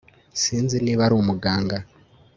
Sinzi 0.41 0.77
niba 0.85 1.01
ari 1.05 1.13
umuganga 1.21 1.77